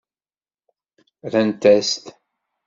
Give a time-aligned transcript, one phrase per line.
[1.31, 2.03] Rrant-as-t.